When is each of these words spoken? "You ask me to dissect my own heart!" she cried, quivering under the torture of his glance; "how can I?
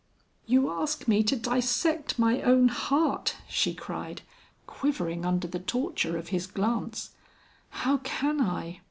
"You 0.47 0.71
ask 0.71 1.07
me 1.07 1.21
to 1.21 1.35
dissect 1.35 2.17
my 2.17 2.41
own 2.41 2.69
heart!" 2.69 3.35
she 3.47 3.75
cried, 3.75 4.23
quivering 4.65 5.25
under 5.27 5.47
the 5.47 5.59
torture 5.59 6.17
of 6.17 6.29
his 6.29 6.47
glance; 6.47 7.11
"how 7.69 7.97
can 7.97 8.41
I? 8.41 8.79